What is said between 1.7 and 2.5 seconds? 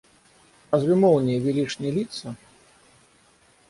не литься?